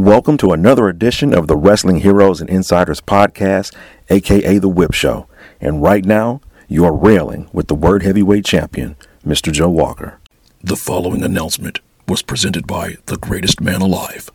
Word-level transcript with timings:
Welcome 0.00 0.38
to 0.38 0.52
another 0.52 0.88
edition 0.88 1.34
of 1.34 1.46
the 1.46 1.58
Wrestling 1.58 1.96
Heroes 1.96 2.40
and 2.40 2.48
Insiders 2.48 3.02
podcast, 3.02 3.76
aka 4.08 4.56
The 4.56 4.66
Whip 4.66 4.94
Show. 4.94 5.28
And 5.60 5.82
right 5.82 6.06
now, 6.06 6.40
you 6.68 6.86
are 6.86 6.96
railing 6.96 7.50
with 7.52 7.68
the 7.68 7.74
Word 7.74 8.02
Heavyweight 8.02 8.46
Champion, 8.46 8.96
Mr. 9.26 9.52
Joe 9.52 9.68
Walker. 9.68 10.18
The 10.64 10.74
following 10.74 11.22
announcement 11.22 11.80
was 12.08 12.22
presented 12.22 12.66
by 12.66 12.96
the 13.04 13.18
greatest 13.18 13.60
man 13.60 13.82
alive. 13.82 14.30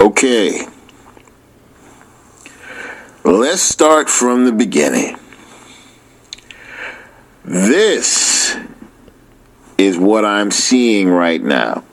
Okay. 0.00 0.66
Let's 3.22 3.60
start 3.60 4.08
from 4.08 4.46
the 4.46 4.52
beginning. 4.52 5.18
This 7.44 8.56
is 9.76 9.98
what 9.98 10.24
I'm 10.24 10.50
seeing 10.50 11.10
right 11.10 11.42
now. 11.42 11.84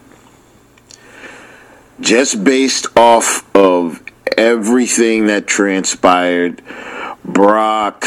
Just 2.00 2.44
based 2.44 2.88
off 2.98 3.44
of 3.56 4.04
everything 4.38 5.28
that 5.28 5.48
transpired, 5.48 6.62
Brock 7.24 8.06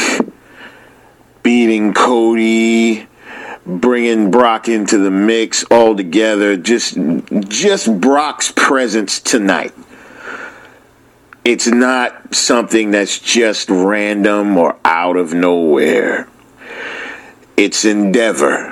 beating 1.41 1.93
Cody, 1.93 3.07
bringing 3.65 4.29
Brock 4.29 4.67
into 4.69 4.97
the 4.97 5.11
mix 5.11 5.63
all 5.65 5.95
together, 5.95 6.55
just 6.55 6.97
just 7.47 7.99
Brock's 7.99 8.51
presence 8.51 9.19
tonight. 9.19 9.73
It's 11.43 11.67
not 11.67 12.35
something 12.35 12.91
that's 12.91 13.17
just 13.17 13.69
random 13.69 14.57
or 14.57 14.77
out 14.85 15.17
of 15.17 15.33
nowhere. 15.33 16.27
It's 17.57 17.85
Endeavor. 17.85 18.68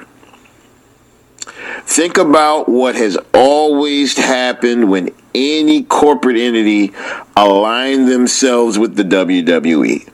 Think 1.87 2.17
about 2.17 2.67
what 2.67 2.95
has 2.95 3.17
always 3.33 4.17
happened 4.17 4.91
when 4.91 5.09
any 5.33 5.83
corporate 5.83 6.35
entity 6.35 6.93
align 7.35 8.07
themselves 8.07 8.77
with 8.77 8.97
the 8.97 9.03
WWE. 9.03 10.05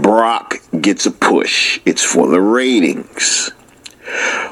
Brock 0.00 0.54
gets 0.80 1.06
a 1.06 1.10
push. 1.10 1.80
It's 1.84 2.04
for 2.04 2.28
the 2.28 2.40
ratings. 2.40 3.50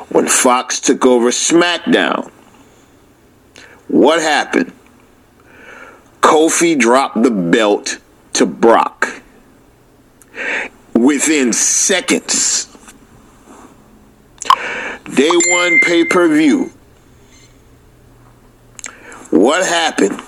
When 0.09 0.27
Fox 0.27 0.81
took 0.81 1.07
over 1.07 1.31
SmackDown, 1.31 2.33
what 3.87 4.21
happened? 4.21 4.73
Kofi 6.21 6.77
dropped 6.77 7.23
the 7.23 7.31
belt 7.31 7.99
to 8.33 8.45
Brock 8.45 9.23
within 10.95 11.53
seconds. 11.53 12.76
Day 15.15 15.31
one 15.49 15.81
pay 15.81 16.05
per 16.05 16.29
view. 16.29 16.73
What 19.31 19.67
happened 19.67 20.21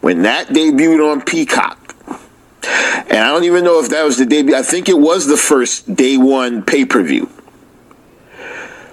when 0.00 0.22
that 0.22 0.48
debuted 0.48 1.12
on 1.12 1.22
Peacock? 1.22 1.94
And 3.10 3.18
I 3.18 3.28
don't 3.28 3.44
even 3.44 3.64
know 3.64 3.80
if 3.80 3.88
that 3.90 4.04
was 4.04 4.18
the 4.18 4.26
debut. 4.26 4.54
I 4.54 4.62
think 4.62 4.88
it 4.88 4.98
was 4.98 5.26
the 5.26 5.36
first 5.36 5.94
day 5.94 6.16
one 6.16 6.62
pay 6.62 6.84
per 6.84 7.02
view. 7.02 7.30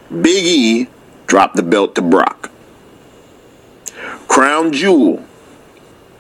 Big 0.10 0.46
E 0.46 0.88
dropped 1.28 1.56
the 1.56 1.64
belt 1.64 1.96
to 1.96 2.02
Brock. 2.02 2.52
Crown 4.28 4.72
Jewel 4.72 5.24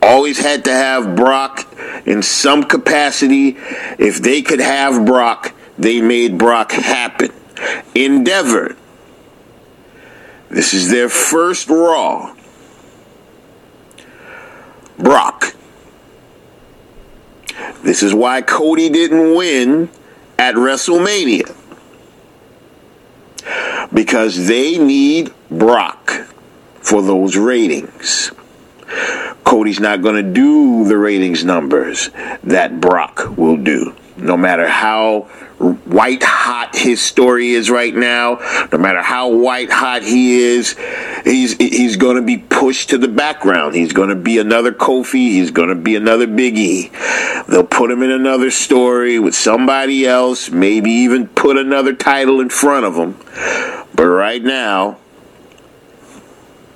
always 0.02 0.40
had 0.40 0.66
to 0.66 0.72
have 0.72 1.16
Brock 1.16 1.68
in 2.06 2.22
some 2.22 2.64
capacity. 2.64 3.58
If 3.98 4.22
they 4.22 4.42
could 4.42 4.60
have 4.60 5.06
Brock, 5.06 5.54
they 5.78 6.02
made 6.02 6.38
Brock 6.38 6.72
happen. 6.72 7.32
Endeavor. 7.94 8.76
This 10.50 10.74
is 10.74 10.90
their 10.90 11.10
first 11.10 11.70
Raw. 11.70 12.36
Brock. 14.98 15.56
This 17.84 18.02
is 18.02 18.14
why 18.14 18.42
Cody 18.42 18.90
didn't 18.90 19.36
win 19.36 19.90
at 20.38 20.56
WrestleMania. 20.56 21.56
Because 23.94 24.47
they 24.47 24.78
need 24.78 25.31
Brock 25.52 26.12
for 26.81 27.02
those 27.02 27.38
ratings. 27.38 28.31
Cody's 29.44 29.80
not 29.80 30.02
going 30.02 30.16
to 30.16 30.24
do 30.24 30.86
the 30.86 30.98
ratings 30.98 31.46
numbers 31.46 32.09
that 32.44 32.81
Brock 32.81 33.38
will 33.38 33.58
do. 33.58 33.96
No 34.18 34.38
matter 34.38 34.68
how 34.68 35.22
white 35.86 36.24
hot 36.24 36.76
his 36.76 37.02
story 37.02 37.50
is 37.50 37.70
right 37.70 37.94
now, 37.94 38.40
no 38.72 38.78
matter 38.78 39.02
how 39.02 39.30
white 39.30 39.70
hot 39.70 40.03
he 40.03 40.38
is, 40.38 40.78
he's 41.26 41.58
he's 41.58 41.98
going 41.98 42.16
to 42.16 42.22
be 42.22 42.38
pushed 42.38 42.92
to 42.92 42.98
the 42.98 43.09
background. 43.09 43.75
He's 43.75 43.92
going 43.92 44.09
to 44.09 44.16
be 44.16 44.38
another 44.38 44.72
Kofi. 44.72 45.31
He's 45.31 45.52
going 45.52 45.70
to 45.70 45.75
be 45.75 45.98
another 45.98 46.28
Biggie. 46.28 46.92
They'll 47.48 47.66
put 47.66 47.92
him 47.92 48.04
in 48.04 48.12
another 48.12 48.52
story 48.52 49.20
with 49.20 49.36
somebody 49.36 50.06
else. 50.08 50.50
Maybe 50.50 50.92
even 50.92 51.28
put 51.28 51.58
another 51.58 51.94
title 51.94 52.40
in 52.40 52.50
front 52.50 52.86
of 52.86 52.96
him. 52.96 53.18
But 53.94 54.08
right 54.08 54.44
now, 54.44 54.98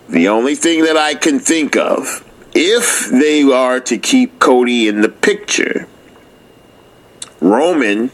the 0.10 0.28
only 0.28 0.56
thing 0.56 0.84
that 0.84 0.98
I 0.98 1.14
can 1.14 1.40
think 1.40 1.78
of, 1.78 2.26
if 2.54 3.10
they 3.10 3.44
are 3.44 3.80
to 3.82 3.98
keep 3.98 4.40
Cody 4.40 4.88
in 4.88 5.02
the 5.02 5.10
picture, 5.10 5.88
Roman 7.42 8.12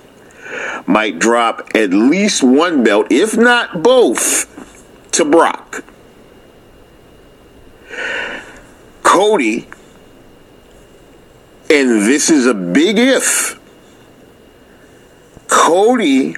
might 0.86 1.20
drop 1.20 1.70
at 1.76 1.92
least 1.92 2.44
one 2.44 2.84
belt, 2.84 3.08
if 3.10 3.36
not 3.36 3.82
both, 3.82 5.12
to 5.12 5.26
Brock. 5.26 5.84
Cody, 9.04 9.68
and 11.70 12.02
this 12.06 12.30
is 12.30 12.46
a 12.46 12.54
big 12.54 12.98
if, 12.98 13.60
Cody 15.48 16.36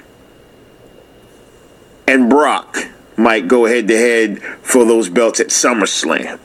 and 2.06 2.30
Brock 2.30 2.88
might 3.16 3.48
go 3.48 3.66
head 3.66 3.88
to 3.88 3.96
head 3.96 4.42
for 4.62 4.84
those 4.84 5.08
belts 5.08 5.40
at 5.40 5.48
SummerSlam. 5.48 6.38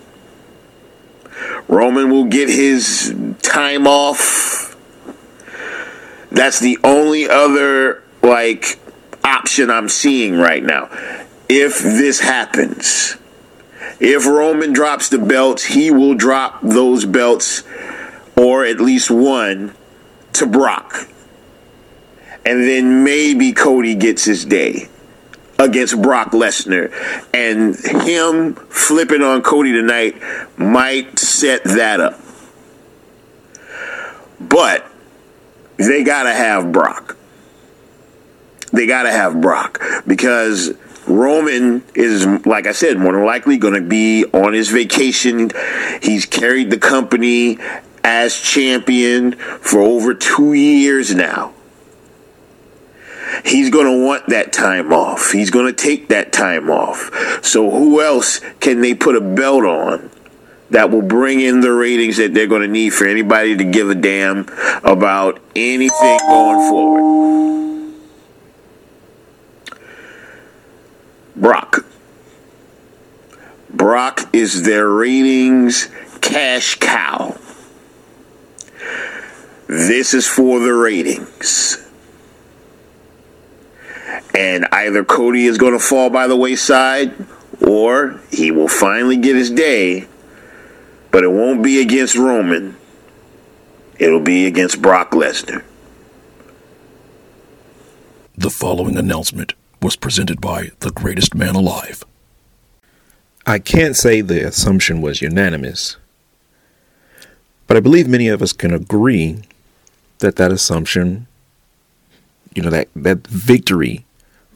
Roman 1.68 2.10
will 2.10 2.26
get 2.26 2.50
his 2.50 3.16
time 3.42 3.88
off 3.88 4.63
that's 6.34 6.60
the 6.60 6.78
only 6.84 7.30
other 7.30 8.04
like 8.22 8.80
option 9.24 9.70
I'm 9.70 9.88
seeing 9.88 10.36
right 10.36 10.64
now. 10.64 10.90
If 11.48 11.80
this 11.80 12.20
happens, 12.20 13.16
if 14.00 14.26
Roman 14.26 14.74
drops 14.74 15.10
the 15.10 15.20
belts, 15.20 15.64
he 15.64 15.92
will 15.92 16.16
drop 16.16 16.60
those 16.62 17.06
belts 17.06 17.64
or 18.36 18.66
at 18.66 18.80
least 18.80 19.12
one 19.12 19.76
to 20.34 20.48
Brock. 20.48 21.08
And 22.46 22.64
then 22.64 23.04
maybe 23.04 23.54
Cody 23.54 23.96
gets 23.96 24.26
his 24.26 24.44
day 24.44 24.90
against 25.60 26.02
Brock 26.02 26.32
Lesnar. 26.32 26.92
And 27.34 27.76
him 28.04 28.56
flipping 28.56 29.22
on 29.22 29.44
Cody 29.44 29.72
tonight 29.72 30.16
might 30.58 31.20
set 31.20 31.64
that 31.64 32.00
up. 32.00 32.20
But 34.40 34.86
they 35.78 36.04
got 36.04 36.24
to 36.24 36.34
have 36.34 36.72
Brock. 36.72 37.18
They 38.72 38.88
got 38.88 39.04
to 39.04 39.12
have 39.12 39.40
Brock 39.40 39.82
because 40.08 40.74
Roman 41.08 41.84
is, 41.96 42.26
like 42.46 42.66
I 42.66 42.72
said, 42.72 42.98
more 42.98 43.14
than 43.14 43.26
likely 43.26 43.58
going 43.58 43.76
to 43.76 43.88
be 43.88 44.26
on 44.26 44.54
his 44.54 44.70
vacation. 44.70 45.52
He's 46.02 46.26
carried 46.26 46.72
the 46.72 46.78
company 46.78 47.60
as 48.04 48.36
champion 48.36 49.34
for 49.34 49.80
over 49.80 50.14
two 50.14 50.54
years 50.54 51.14
now. 51.14 51.54
He's 53.44 53.70
going 53.70 53.86
to 53.86 54.06
want 54.06 54.28
that 54.28 54.54
time 54.54 54.94
off. 54.94 55.32
He's 55.32 55.50
going 55.50 55.66
to 55.66 55.74
take 55.74 56.10
that 56.10 56.32
time 56.32 56.70
off. 56.70 57.42
So, 57.44 57.70
who 57.70 58.02
else 58.02 58.40
can 58.60 58.82
they 58.82 58.94
put 58.94 59.16
a 59.16 59.22
belt 59.22 59.66
on 59.66 60.10
that 60.74 60.90
will 60.90 61.04
bring 61.04 61.40
in 61.40 61.62
the 61.62 61.72
ratings 61.72 62.18
that 62.18 62.34
they're 62.34 62.48
going 62.48 62.64
to 62.64 62.68
need 62.68 62.90
for 62.90 63.06
anybody 63.06 63.56
to 63.56 63.64
give 63.64 63.92
a 63.92 63.96
damn 63.96 64.48
about 64.84 65.40
anything 65.56 66.18
going 66.28 66.70
forward. 66.70 67.94
Brock. 71.36 71.86
Brock 73.70 74.22
is 74.34 74.64
their 74.64 74.90
ratings 74.90 75.90
cash 76.22 76.76
cow. 76.80 77.38
This 79.68 80.16
is 80.16 80.28
for 80.28 80.60
the 80.60 80.74
ratings. 80.74 81.88
And 84.34 84.66
either 84.72 85.04
Cody 85.04 85.46
is 85.46 85.60
going 85.60 85.74
to 85.74 85.80
fall 85.80 86.10
by 86.10 86.26
the 86.26 86.36
wayside 86.36 87.14
or 87.62 88.20
he 88.32 88.50
will 88.50 88.68
finally 88.68 89.18
get 89.18 89.36
his 89.36 89.52
day 89.52 90.08
but 91.14 91.24
it 91.24 91.32
won't 91.32 91.62
be 91.62 91.80
against 91.80 92.16
Roman. 92.16 92.76
It'll 94.00 94.20
be 94.20 94.48
against 94.48 94.82
Brock 94.82 95.12
Lesnar. 95.12 95.64
The 98.36 98.50
following 98.50 98.98
announcement 98.98 99.54
was 99.80 99.96
presented 99.96 100.42
by 100.42 100.72
the 100.80 100.90
greatest 100.90 101.36
man 101.36 101.54
alive. 101.54 102.04
I 103.46 103.60
can't 103.60 103.96
say 103.96 104.22
the 104.22 104.44
assumption 104.44 105.02
was 105.02 105.22
unanimous, 105.22 105.98
But 107.68 107.78
I 107.78 107.80
believe 107.80 108.08
many 108.08 108.28
of 108.28 108.42
us 108.42 108.52
can 108.52 108.74
agree 108.74 109.44
that 110.18 110.38
that 110.38 110.52
assumption, 110.52 111.28
you 112.56 112.64
know, 112.64 112.72
that, 112.72 112.88
that 112.96 113.28
victory 113.28 114.04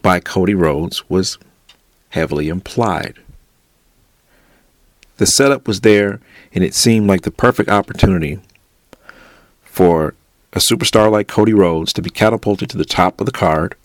by 0.01 0.19
Cody 0.19 0.55
Rhodes 0.55 1.07
was 1.07 1.37
heavily 2.09 2.49
implied. 2.49 3.19
The 5.17 5.25
setup 5.25 5.67
was 5.67 5.81
there, 5.81 6.19
and 6.53 6.63
it 6.63 6.73
seemed 6.73 7.07
like 7.07 7.21
the 7.21 7.31
perfect 7.31 7.69
opportunity 7.69 8.39
for 9.63 10.13
a 10.53 10.59
superstar 10.59 11.11
like 11.11 11.27
Cody 11.27 11.53
Rhodes 11.53 11.93
to 11.93 12.01
be 12.01 12.09
catapulted 12.09 12.69
to 12.69 12.77
the 12.77 12.85
top 12.85 13.19
of 13.19 13.25
the 13.25 13.31
card 13.31 13.75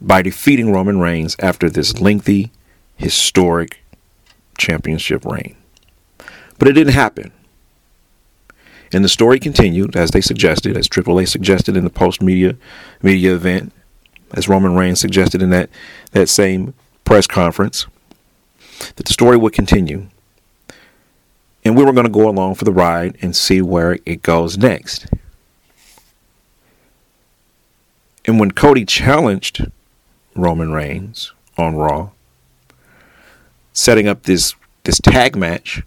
by 0.00 0.22
defeating 0.22 0.72
Roman 0.72 0.98
Reigns 1.00 1.36
after 1.38 1.70
this 1.70 2.00
lengthy, 2.00 2.50
historic 2.96 3.82
championship 4.58 5.24
reign. 5.24 5.56
But 6.58 6.68
it 6.68 6.72
didn't 6.72 6.94
happen. 6.94 7.32
And 8.92 9.04
the 9.04 9.08
story 9.08 9.40
continued 9.40 9.96
as 9.96 10.12
they 10.12 10.20
suggested, 10.20 10.76
as 10.76 10.86
Triple 10.86 11.18
H 11.18 11.28
suggested 11.30 11.76
in 11.76 11.84
the 11.84 11.90
post 11.90 12.22
media 12.22 12.56
media 13.02 13.34
event, 13.34 13.72
as 14.34 14.48
Roman 14.48 14.76
Reigns 14.76 15.00
suggested 15.00 15.42
in 15.42 15.50
that, 15.50 15.68
that 16.12 16.28
same 16.28 16.74
press 17.04 17.26
conference, 17.26 17.86
that 18.96 19.06
the 19.06 19.12
story 19.12 19.36
would 19.36 19.52
continue. 19.52 20.08
And 21.64 21.76
we 21.76 21.84
were 21.84 21.92
going 21.92 22.06
to 22.06 22.12
go 22.12 22.28
along 22.28 22.56
for 22.56 22.64
the 22.64 22.72
ride 22.72 23.16
and 23.22 23.34
see 23.34 23.62
where 23.62 23.98
it 24.04 24.22
goes 24.22 24.58
next. 24.58 25.06
And 28.26 28.38
when 28.38 28.50
Cody 28.50 28.84
challenged 28.84 29.70
Roman 30.34 30.72
Reigns 30.72 31.32
on 31.56 31.76
Raw, 31.76 32.10
setting 33.72 34.08
up 34.08 34.24
this 34.24 34.54
this 34.84 34.98
tag 34.98 35.36
match, 35.36 35.82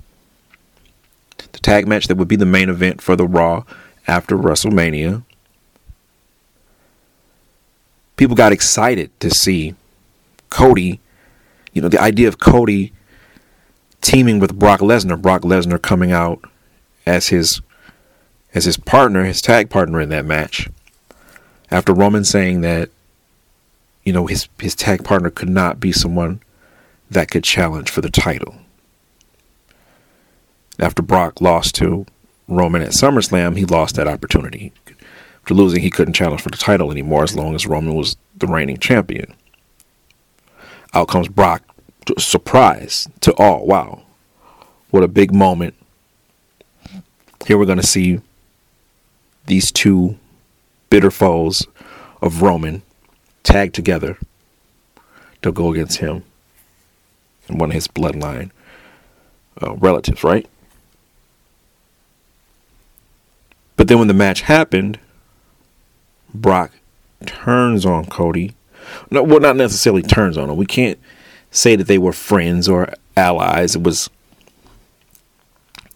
the 1.37 1.59
tag 1.59 1.87
match 1.87 2.07
that 2.07 2.17
would 2.17 2.27
be 2.27 2.35
the 2.35 2.45
main 2.45 2.69
event 2.69 3.01
for 3.01 3.15
the 3.15 3.27
Raw 3.27 3.63
after 4.07 4.35
WrestleMania. 4.35 5.23
People 8.15 8.35
got 8.35 8.51
excited 8.51 9.11
to 9.19 9.29
see 9.29 9.75
Cody, 10.49 10.99
you 11.73 11.81
know, 11.81 11.89
the 11.89 12.01
idea 12.01 12.27
of 12.27 12.39
Cody 12.39 12.93
teaming 14.07 14.39
with 14.39 14.57
Brock 14.57 14.79
Lesnar, 14.79 15.21
Brock 15.21 15.41
Lesnar 15.41 15.81
coming 15.81 16.13
out 16.13 16.39
as 17.05 17.27
his 17.27 17.61
as 18.53 18.63
his 18.63 18.77
partner, 18.77 19.25
his 19.25 19.41
tag 19.41 19.69
partner 19.69 19.99
in 19.99 20.07
that 20.09 20.25
match. 20.25 20.69
After 21.69 21.93
Roman 21.93 22.23
saying 22.23 22.61
that 22.61 22.89
you 24.05 24.13
know 24.13 24.25
his 24.25 24.47
his 24.61 24.75
tag 24.75 25.03
partner 25.03 25.29
could 25.29 25.49
not 25.49 25.81
be 25.81 25.91
someone 25.91 26.41
that 27.11 27.29
could 27.29 27.43
challenge 27.43 27.89
for 27.89 27.99
the 27.99 28.09
title. 28.09 28.55
After 30.79 31.01
Brock 31.01 31.41
lost 31.41 31.75
to 31.75 32.05
Roman 32.47 32.81
at 32.81 32.91
SummerSlam, 32.91 33.57
he 33.57 33.65
lost 33.65 33.95
that 33.95 34.07
opportunity. 34.07 34.71
After 35.41 35.53
losing, 35.53 35.81
he 35.81 35.89
couldn't 35.89 36.13
challenge 36.13 36.41
for 36.41 36.49
the 36.49 36.57
title 36.57 36.91
anymore 36.91 37.23
as 37.23 37.35
long 37.35 37.55
as 37.55 37.67
Roman 37.67 37.93
was 37.93 38.15
the 38.37 38.47
reigning 38.47 38.77
champion. 38.77 39.33
Out 40.93 41.09
comes 41.09 41.27
Brock, 41.27 41.63
surprise 42.17 43.07
to 43.21 43.33
all. 43.33 43.65
Wow, 43.65 44.03
what 44.89 45.03
a 45.03 45.07
big 45.07 45.33
moment. 45.33 45.75
Here 47.45 47.57
we're 47.57 47.65
going 47.65 47.79
to 47.79 47.87
see 47.87 48.21
these 49.45 49.71
two 49.71 50.17
bitter 50.89 51.11
foes 51.11 51.65
of 52.21 52.41
Roman 52.41 52.81
tagged 53.43 53.75
together 53.75 54.17
to 55.41 55.51
go 55.51 55.71
against 55.71 55.99
him 55.99 56.23
and 57.47 57.59
one 57.59 57.69
of 57.69 57.75
his 57.75 57.87
bloodline 57.87 58.51
uh, 59.61 59.73
relatives, 59.75 60.23
right? 60.23 60.45
But 63.75 63.87
then 63.87 63.99
when 63.99 64.07
the 64.07 64.13
match 64.13 64.41
happened, 64.41 64.99
Brock 66.33 66.71
turns 67.25 67.85
on 67.85 68.05
Cody. 68.05 68.55
No, 69.11 69.23
well, 69.23 69.39
not 69.39 69.55
necessarily 69.55 70.01
turns 70.01 70.37
on 70.37 70.49
him. 70.49 70.57
We 70.57 70.65
can't 70.65 70.99
say 71.51 71.75
that 71.75 71.87
they 71.87 71.97
were 71.97 72.13
friends 72.13 72.67
or 72.67 72.93
allies. 73.15 73.75
It 73.75 73.83
was, 73.83 74.09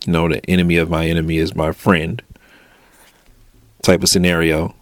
you 0.05 0.13
know, 0.13 0.27
the 0.27 0.43
enemy 0.49 0.77
of 0.77 0.89
my 0.89 1.05
enemy 1.07 1.37
is 1.37 1.55
my 1.55 1.71
friend 1.71 2.21
type 3.81 4.03
of 4.03 4.09
scenario. 4.09 4.75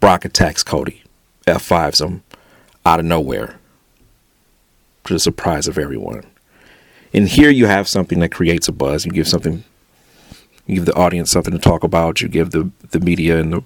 Brock 0.00 0.24
attacks 0.24 0.62
Cody, 0.62 1.02
F5s 1.46 2.00
him 2.00 2.22
out 2.84 3.00
of 3.00 3.06
nowhere 3.06 3.58
to 5.04 5.12
the 5.12 5.18
surprise 5.18 5.66
of 5.66 5.78
everyone. 5.78 6.24
And 7.12 7.28
here 7.28 7.50
you 7.50 7.66
have 7.66 7.88
something 7.88 8.18
that 8.20 8.30
creates 8.32 8.68
a 8.68 8.72
buzz. 8.72 9.06
You 9.06 9.12
give 9.12 9.28
something, 9.28 9.64
you 10.66 10.74
give 10.76 10.84
the 10.84 10.94
audience 10.94 11.30
something 11.30 11.52
to 11.52 11.58
talk 11.58 11.84
about. 11.84 12.20
You 12.20 12.28
give 12.28 12.50
the 12.50 12.70
the 12.90 13.00
media 13.00 13.38
and 13.38 13.52
the 13.52 13.64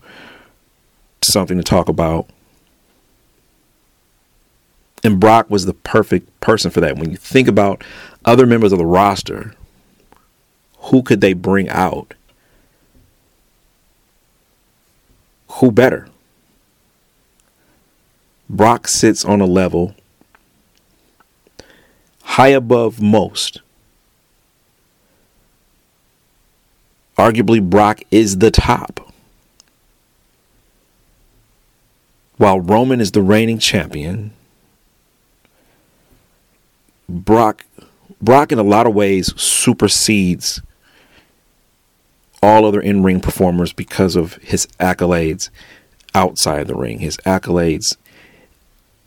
something 1.23 1.57
to 1.57 1.65
talk 1.65 1.89
about. 1.89 2.29
And 5.05 5.21
Brock 5.21 5.49
was 5.49 5.65
the 5.65 5.75
perfect 5.75 6.41
person 6.41 6.71
for 6.71 6.81
that. 6.81 6.97
When 6.97 7.11
you 7.11 7.17
think 7.17 7.49
about 7.49 7.85
other 8.25 8.47
members 8.47 8.73
of 8.73 8.79
the 8.79 8.87
roster, 8.87 9.55
who 10.79 11.03
could 11.03 11.21
they 11.21 11.33
bring 11.33 11.69
out? 11.69 12.15
Who 15.53 15.71
better? 15.71 16.09
Brock 18.49 18.89
sits 18.89 19.25
on 19.25 19.41
a 19.41 19.47
level 19.47 19.95
high 22.23 22.49
above 22.49 23.01
most. 23.01 23.61
Arguably, 27.19 27.61
Brock 27.61 28.03
is 28.13 28.39
the 28.39 28.53
top. 28.53 29.13
While 32.37 32.61
Roman 32.61 33.01
is 33.01 33.11
the 33.11 33.23
reigning 33.23 33.59
champion, 33.59 34.31
Brock 37.09 37.65
Brock 38.21 38.53
in 38.53 38.59
a 38.59 38.65
lot 38.65 38.87
of 38.87 38.95
ways 38.95 39.33
supersedes 39.41 40.61
all 42.43 42.65
other 42.65 42.81
in-ring 42.81 43.21
performers 43.21 43.73
because 43.73 44.17
of 44.17 44.35
his 44.37 44.67
accolades 44.79 45.51
outside 46.15 46.67
the 46.67 46.75
ring, 46.75 46.99
his 46.99 47.17
accolades 47.19 47.97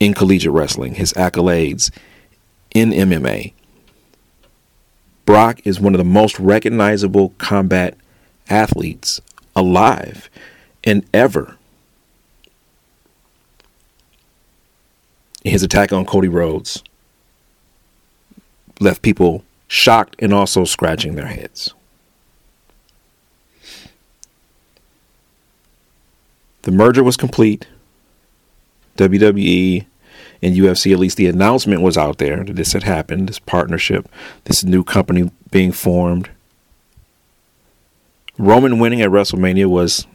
in 0.00 0.14
collegiate 0.14 0.52
wrestling, 0.52 0.94
his 0.94 1.12
accolades 1.12 1.90
in 2.74 2.90
MMA. 2.90 3.52
Brock 5.24 5.60
is 5.64 5.80
one 5.80 5.94
of 5.94 5.98
the 5.98 6.04
most 6.04 6.38
recognizable 6.40 7.30
combat 7.38 7.96
athletes 8.48 9.20
alive 9.54 10.28
and 10.84 11.04
ever. 11.14 11.56
His 15.44 15.62
attack 15.62 15.92
on 15.92 16.06
Cody 16.06 16.28
Rhodes 16.28 16.82
left 18.82 19.02
people 19.02 19.44
shocked 19.68 20.16
and 20.18 20.34
also 20.34 20.64
scratching 20.64 21.14
their 21.14 21.26
heads. 21.26 21.72
The 26.62 26.70
merger 26.70 27.02
was 27.02 27.16
complete. 27.16 27.66
WWE 28.96 29.86
and 30.42 30.56
UFC, 30.56 30.92
at 30.92 30.98
least 30.98 31.16
the 31.16 31.26
announcement 31.26 31.82
was 31.82 31.96
out 31.96 32.18
there 32.18 32.44
that 32.44 32.56
this 32.56 32.72
had 32.72 32.82
happened, 32.82 33.28
this 33.28 33.38
partnership, 33.38 34.08
this 34.44 34.62
new 34.64 34.84
company 34.84 35.30
being 35.50 35.72
formed. 35.72 36.30
Roman 38.38 38.78
winning 38.78 39.00
at 39.00 39.10
WrestleMania 39.10 39.66
was 39.66 40.06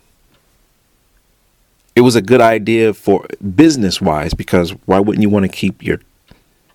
it 1.95 2.01
was 2.01 2.15
a 2.15 2.21
good 2.21 2.41
idea 2.41 2.93
for 2.93 3.25
business 3.55 3.99
wise 3.99 4.33
because 4.33 4.71
why 4.85 4.99
wouldn't 4.99 5.23
you 5.23 5.29
want 5.29 5.45
to 5.45 5.51
keep 5.51 5.83
your 5.83 5.99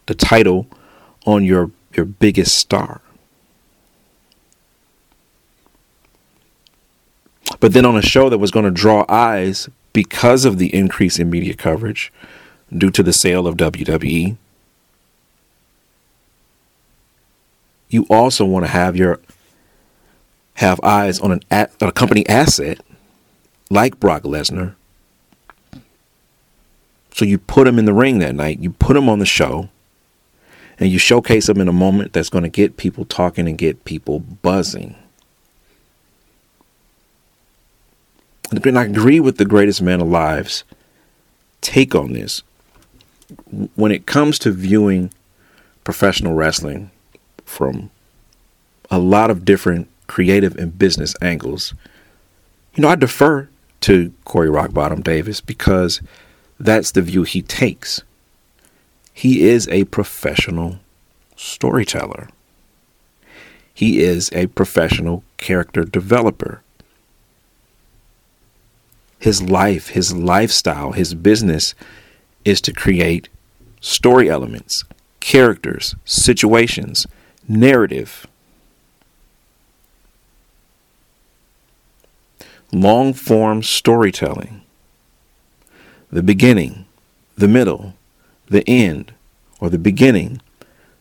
the 0.06 0.14
title 0.14 0.66
on 1.26 1.44
your 1.44 1.70
your 1.96 2.06
biggest 2.06 2.56
star? 2.56 3.00
But 7.60 7.72
then 7.72 7.84
on 7.84 7.96
a 7.96 8.02
show 8.02 8.28
that 8.28 8.38
was 8.38 8.50
going 8.50 8.64
to 8.64 8.70
draw 8.70 9.04
eyes 9.08 9.68
because 9.92 10.44
of 10.44 10.58
the 10.58 10.74
increase 10.74 11.18
in 11.18 11.30
media 11.30 11.54
coverage, 11.54 12.12
due 12.76 12.90
to 12.90 13.02
the 13.02 13.12
sale 13.12 13.46
of 13.46 13.56
WWE. 13.56 14.36
You 17.88 18.06
also 18.08 18.44
want 18.44 18.64
to 18.64 18.70
have 18.70 18.96
your 18.96 19.20
have 20.54 20.80
eyes 20.82 21.18
on 21.20 21.32
an 21.32 21.40
on 21.52 21.88
a 21.88 21.92
company 21.92 22.26
asset 22.28 22.80
like 23.70 24.00
Brock 24.00 24.22
Lesnar. 24.22 24.74
So 27.14 27.24
you 27.24 27.38
put 27.38 27.66
him 27.66 27.78
in 27.78 27.84
the 27.84 27.92
ring 27.92 28.18
that 28.20 28.34
night, 28.34 28.60
you 28.60 28.70
put 28.70 28.96
him 28.96 29.08
on 29.08 29.18
the 29.18 29.26
show, 29.26 29.68
and 30.78 30.90
you 30.90 30.98
showcase 30.98 31.46
them 31.46 31.60
in 31.60 31.68
a 31.68 31.72
moment 31.72 32.12
that's 32.12 32.30
going 32.30 32.44
to 32.44 32.50
get 32.50 32.76
people 32.76 33.04
talking 33.04 33.48
and 33.48 33.58
get 33.58 33.84
people 33.84 34.20
buzzing. 34.20 34.96
And 38.50 38.78
I 38.78 38.84
agree 38.84 39.20
with 39.20 39.38
the 39.38 39.44
greatest 39.44 39.80
man 39.80 40.00
alive's 40.00 40.64
take 41.60 41.94
on 41.94 42.12
this 42.12 42.42
when 43.76 43.92
it 43.92 44.06
comes 44.06 44.38
to 44.40 44.50
viewing 44.50 45.10
professional 45.84 46.34
wrestling 46.34 46.90
from 47.44 47.90
a 48.90 48.98
lot 48.98 49.30
of 49.30 49.44
different 49.44 49.88
creative 50.06 50.56
and 50.56 50.78
business 50.78 51.14
angles. 51.22 51.72
You 52.74 52.82
know, 52.82 52.88
I 52.88 52.96
defer 52.96 53.48
to 53.82 54.12
Corey 54.24 54.48
Rockbottom 54.48 55.02
Davis 55.02 55.40
because 55.40 56.02
that's 56.60 56.92
the 56.92 57.02
view 57.02 57.22
he 57.22 57.42
takes. 57.42 58.02
He 59.12 59.48
is 59.48 59.68
a 59.68 59.84
professional 59.84 60.78
storyteller. 61.36 62.28
He 63.74 64.00
is 64.00 64.30
a 64.32 64.46
professional 64.48 65.24
character 65.36 65.84
developer. 65.84 66.62
His 69.18 69.42
life, 69.42 69.88
his 69.88 70.12
lifestyle, 70.12 70.92
his 70.92 71.14
business 71.14 71.74
is 72.44 72.60
to 72.62 72.72
create 72.72 73.28
story 73.80 74.28
elements, 74.28 74.84
characters, 75.20 75.94
situations, 76.04 77.06
narrative. 77.48 78.26
Long 82.72 83.12
form 83.12 83.62
storytelling. 83.62 84.62
The 86.10 86.22
beginning, 86.22 86.86
the 87.36 87.48
middle, 87.48 87.94
the 88.52 88.68
end, 88.68 89.12
or 89.60 89.68
the 89.68 89.78
beginning, 89.78 90.40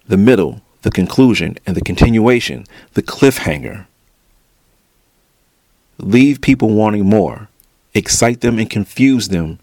the 0.08 0.18
middle, 0.18 0.62
the 0.82 0.92
conclusion, 0.92 1.58
and 1.66 1.76
the 1.76 1.82
continuation, 1.82 2.66
the 2.94 3.04
cliffhanger. 3.04 3.86
Leave 6.00 6.42
people 6.42 6.70
wanting 6.70 7.06
more, 7.06 7.50
excite 7.94 8.42
them 8.42 8.58
and 8.58 8.70
confuse 8.70 9.28
them 9.28 9.60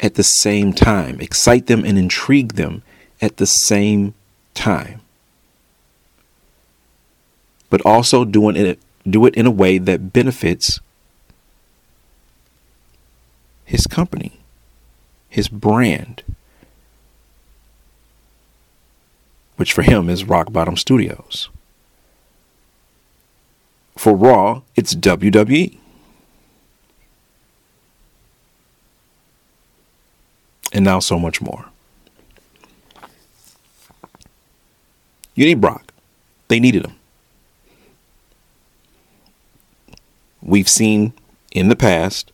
at 0.00 0.14
the 0.14 0.22
same 0.22 0.72
time, 0.72 1.20
excite 1.20 1.66
them 1.66 1.84
and 1.84 1.98
intrigue 1.98 2.54
them 2.54 2.82
at 3.20 3.36
the 3.36 3.46
same 3.46 4.14
time. 4.54 5.00
But 7.70 7.84
also 7.84 8.24
doing 8.24 8.56
it 8.56 8.78
do 9.08 9.26
it 9.26 9.34
in 9.34 9.46
a 9.46 9.50
way 9.50 9.78
that 9.78 10.12
benefits 10.12 10.80
his 13.64 13.86
company, 13.86 14.40
his 15.28 15.48
brand, 15.48 16.22
which 19.58 19.72
for 19.72 19.82
him 19.82 20.08
is 20.08 20.22
Rock 20.22 20.52
Bottom 20.52 20.76
Studios. 20.76 21.48
For 23.96 24.14
Raw, 24.14 24.62
it's 24.76 24.94
WWE. 24.94 25.76
And 30.72 30.84
now 30.84 31.00
so 31.00 31.18
much 31.18 31.40
more. 31.40 31.64
You 35.34 35.44
need 35.44 35.60
Brock. 35.60 35.92
They 36.46 36.60
needed 36.60 36.86
him. 36.86 36.94
We've 40.40 40.68
seen 40.68 41.14
in 41.50 41.68
the 41.68 41.74
past, 41.74 42.30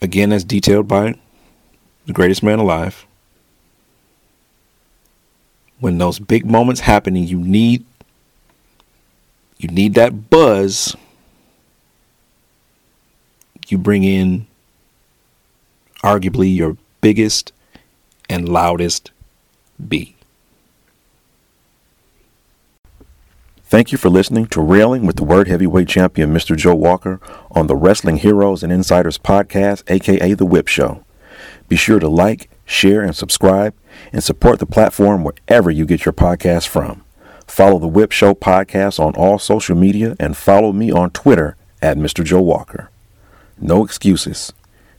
again 0.00 0.32
as 0.32 0.44
detailed 0.44 0.88
by 0.88 1.16
the 2.06 2.14
greatest 2.14 2.42
man 2.42 2.58
alive, 2.58 3.04
when 5.82 5.98
those 5.98 6.20
big 6.20 6.46
moments 6.46 6.82
happening, 6.82 7.26
you 7.26 7.38
need 7.38 7.84
you 9.58 9.68
need 9.68 9.94
that 9.94 10.30
buzz. 10.30 10.94
You 13.66 13.78
bring 13.78 14.04
in 14.04 14.46
arguably 16.04 16.54
your 16.54 16.76
biggest 17.00 17.52
and 18.30 18.48
loudest 18.48 19.10
B. 19.88 20.14
Thank 23.64 23.90
you 23.90 23.98
for 23.98 24.08
listening 24.08 24.46
to 24.48 24.60
Railing 24.60 25.04
with 25.04 25.16
the 25.16 25.24
Word 25.24 25.48
Heavyweight 25.48 25.88
Champion 25.88 26.32
Mr. 26.32 26.56
Joe 26.56 26.76
Walker 26.76 27.18
on 27.50 27.66
the 27.66 27.74
Wrestling 27.74 28.18
Heroes 28.18 28.62
and 28.62 28.72
Insiders 28.72 29.18
podcast, 29.18 29.82
aka 29.90 30.34
The 30.34 30.46
Whip 30.46 30.68
Show. 30.68 31.04
Be 31.68 31.74
sure 31.74 31.98
to 31.98 32.08
like, 32.08 32.48
share, 32.72 33.02
and 33.02 33.14
subscribe, 33.14 33.74
and 34.12 34.24
support 34.24 34.58
the 34.58 34.66
platform 34.66 35.22
wherever 35.24 35.70
you 35.70 35.86
get 35.86 36.04
your 36.04 36.12
podcasts 36.12 36.66
from. 36.66 37.04
Follow 37.46 37.78
the 37.78 37.88
Whip 37.88 38.12
Show 38.12 38.34
podcast 38.34 38.98
on 38.98 39.14
all 39.14 39.38
social 39.38 39.76
media 39.76 40.16
and 40.18 40.36
follow 40.36 40.72
me 40.72 40.90
on 40.90 41.10
Twitter 41.10 41.56
at 41.80 41.96
Mr. 41.96 42.24
Joe 42.24 42.40
Walker. 42.40 42.90
No 43.60 43.84
excuses. 43.84 44.52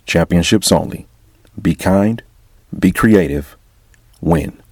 Championships 0.06 0.72
only. 0.72 1.08
Be 1.62 1.76
kind, 1.76 2.24
be 2.78 2.92
creative, 2.92 3.58
win. 4.22 4.63